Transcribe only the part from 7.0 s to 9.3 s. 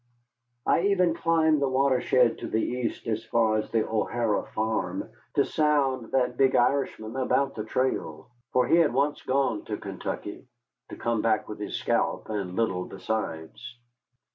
about the trail. For he had once